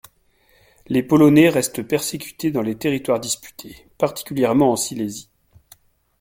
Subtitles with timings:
[0.87, 5.29] Les Polonais restent persécutés dans les territoires disputés, particulièrement en Silésie.